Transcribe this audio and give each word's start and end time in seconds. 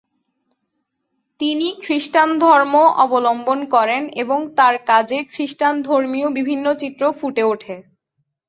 তিনি 1.39 1.67
খ্রিস্টান 1.83 2.29
ধর্ম 2.39 2.73
অবলম্বন 3.03 3.59
করেন 3.73 4.01
এবং 4.15 4.39
তার 4.57 4.75
কাজে 4.89 5.19
খ্রিস্টান 5.31 5.75
ধর্মীয় 5.81 6.27
বিভিন্ন 6.37 6.65
চিত্র 6.81 7.03
ফুটে 7.19 7.43
ওঠে। 7.43 7.75